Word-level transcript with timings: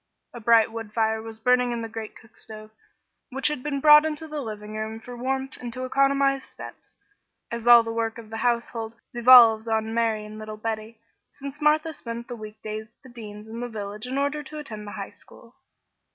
A 0.33 0.39
bright 0.39 0.71
wood 0.71 0.93
fire 0.93 1.21
was 1.21 1.39
burning 1.39 1.71
in 1.71 1.83
the 1.83 1.87
great 1.87 2.15
cookstove, 2.15 2.71
which 3.29 3.49
had 3.49 3.61
been 3.61 3.79
brought 3.79 4.03
into 4.03 4.27
the 4.27 4.41
living 4.41 4.75
room 4.75 4.99
for 4.99 5.15
warmth 5.15 5.57
and 5.57 5.71
to 5.73 5.85
economize 5.85 6.43
steps, 6.43 6.95
as 7.51 7.67
all 7.67 7.83
the 7.83 7.93
work 7.93 8.17
of 8.17 8.31
the 8.31 8.37
household 8.37 8.95
devolved 9.13 9.67
on 9.67 9.93
Mary 9.93 10.25
and 10.25 10.39
little 10.39 10.57
Betty, 10.57 10.97
since 11.29 11.61
Martha 11.61 11.93
spent 11.93 12.27
the 12.27 12.35
week 12.35 12.59
days 12.63 12.87
at 12.89 12.95
the 13.03 13.09
Deans 13.09 13.47
in 13.47 13.59
the 13.59 13.69
village 13.69 14.07
in 14.07 14.17
order 14.17 14.41
to 14.41 14.57
attend 14.57 14.87
the 14.87 14.93
high 14.97 15.11
school. 15.11 15.53